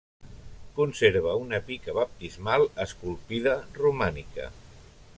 Conserva 0.77 1.35
una 1.41 1.59
pica 1.67 1.95
baptismal 1.99 2.65
esculpida 2.87 3.57
romànica. 3.83 4.53